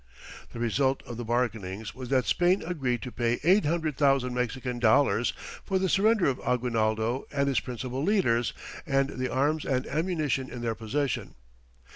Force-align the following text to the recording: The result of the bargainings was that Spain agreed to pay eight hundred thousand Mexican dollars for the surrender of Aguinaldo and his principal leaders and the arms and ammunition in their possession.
The 0.51 0.57
result 0.57 1.03
of 1.05 1.17
the 1.17 1.23
bargainings 1.23 1.93
was 1.93 2.09
that 2.09 2.25
Spain 2.25 2.63
agreed 2.65 3.03
to 3.03 3.11
pay 3.11 3.39
eight 3.43 3.65
hundred 3.65 3.97
thousand 3.97 4.33
Mexican 4.33 4.79
dollars 4.79 5.31
for 5.63 5.77
the 5.77 5.87
surrender 5.87 6.25
of 6.27 6.39
Aguinaldo 6.39 7.25
and 7.31 7.47
his 7.47 7.59
principal 7.59 8.01
leaders 8.01 8.51
and 8.87 9.11
the 9.11 9.29
arms 9.29 9.63
and 9.63 9.85
ammunition 9.85 10.49
in 10.49 10.61
their 10.61 10.73
possession. 10.73 11.35